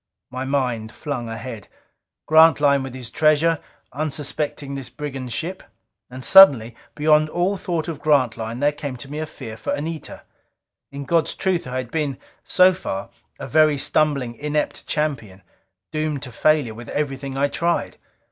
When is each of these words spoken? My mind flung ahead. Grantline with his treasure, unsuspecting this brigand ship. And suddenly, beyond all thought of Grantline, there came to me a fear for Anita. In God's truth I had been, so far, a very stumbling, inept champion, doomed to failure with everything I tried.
My 0.31 0.45
mind 0.45 0.91
flung 0.91 1.29
ahead. 1.29 1.67
Grantline 2.25 2.81
with 2.81 2.95
his 2.95 3.11
treasure, 3.11 3.59
unsuspecting 3.93 4.73
this 4.73 4.89
brigand 4.89 5.31
ship. 5.31 5.61
And 6.09 6.25
suddenly, 6.25 6.75
beyond 6.95 7.29
all 7.29 7.55
thought 7.55 7.87
of 7.87 8.01
Grantline, 8.01 8.61
there 8.61 8.71
came 8.71 8.95
to 8.95 9.11
me 9.11 9.19
a 9.19 9.27
fear 9.27 9.55
for 9.55 9.73
Anita. 9.75 10.23
In 10.91 11.05
God's 11.05 11.35
truth 11.35 11.67
I 11.67 11.77
had 11.77 11.91
been, 11.91 12.17
so 12.43 12.73
far, 12.73 13.11
a 13.39 13.47
very 13.47 13.77
stumbling, 13.77 14.33
inept 14.33 14.87
champion, 14.87 15.43
doomed 15.91 16.23
to 16.23 16.31
failure 16.31 16.73
with 16.73 16.89
everything 16.89 17.37
I 17.37 17.47
tried. 17.47 17.97